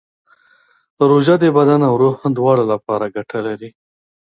روژه 1.09 1.35
د 1.39 1.43
بدن 1.57 1.81
او 1.89 1.93
روح 2.01 2.15
دواړو 2.37 2.63
لپاره 2.71 3.05
ګټه 3.15 3.39
لري. 3.47 3.69